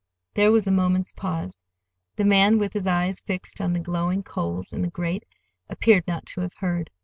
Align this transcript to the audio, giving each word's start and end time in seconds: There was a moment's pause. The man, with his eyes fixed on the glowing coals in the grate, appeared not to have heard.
There 0.33 0.51
was 0.51 0.65
a 0.65 0.71
moment's 0.71 1.11
pause. 1.11 1.63
The 2.15 2.25
man, 2.25 2.57
with 2.57 2.73
his 2.73 2.87
eyes 2.87 3.19
fixed 3.19 3.61
on 3.61 3.73
the 3.73 3.79
glowing 3.79 4.23
coals 4.23 4.73
in 4.73 4.81
the 4.81 4.89
grate, 4.89 5.25
appeared 5.69 6.07
not 6.07 6.25
to 6.33 6.41
have 6.41 6.55
heard. 6.55 6.89